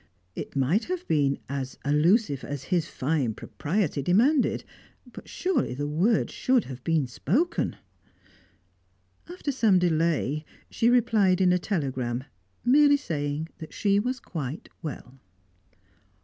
It 0.35 0.55
might 0.55 0.85
have 0.85 1.07
been 1.07 1.37
as 1.47 1.77
allusive 1.85 2.43
as 2.43 2.63
his 2.73 2.87
fine 2.87 3.35
propriety 3.35 4.01
demanded, 4.01 4.63
but 5.05 5.29
surely 5.29 5.75
the 5.75 5.85
word 5.87 6.31
should 6.31 6.63
have 6.63 6.83
been 6.83 7.05
spoken! 7.05 7.75
After 9.29 9.51
some 9.51 9.77
delay, 9.77 10.43
she 10.71 10.89
replied 10.89 11.39
in 11.39 11.53
a 11.53 11.59
telegram, 11.59 12.23
merely 12.65 12.97
saying 12.97 13.49
that 13.59 13.73
she 13.75 13.99
was 13.99 14.19
quite 14.19 14.69
well. 14.81 15.19